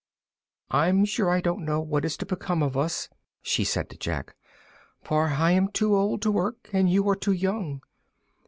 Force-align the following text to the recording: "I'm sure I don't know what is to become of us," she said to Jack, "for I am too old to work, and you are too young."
"I'm 0.71 1.05
sure 1.05 1.29
I 1.29 1.41
don't 1.41 1.63
know 1.63 1.79
what 1.79 2.05
is 2.05 2.17
to 2.17 2.25
become 2.25 2.63
of 2.63 2.75
us," 2.75 3.07
she 3.43 3.63
said 3.63 3.87
to 3.91 3.97
Jack, 3.97 4.35
"for 5.03 5.27
I 5.27 5.51
am 5.51 5.67
too 5.67 5.95
old 5.95 6.23
to 6.23 6.31
work, 6.31 6.71
and 6.73 6.89
you 6.89 7.07
are 7.07 7.15
too 7.15 7.33
young." 7.33 7.81